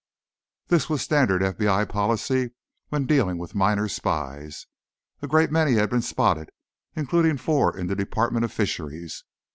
[0.69, 2.53] This was standard FBI policy
[2.89, 4.65] when dealing with minor spies.
[5.21, 6.49] A great many had been spotted,
[6.95, 9.23] including four in the Department of Fisheries.